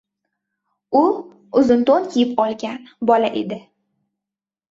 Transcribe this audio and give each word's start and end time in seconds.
U 0.99 1.01
uzun 1.61 1.83
to‘n 1.89 2.07
kiyib 2.15 2.41
olgan 2.45 2.89
bola 3.11 3.29
edi. 3.43 3.59